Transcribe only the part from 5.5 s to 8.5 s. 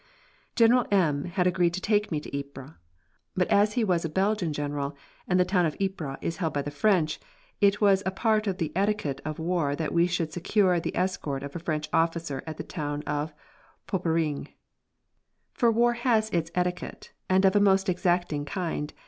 of Ypres is held by the French, it was a part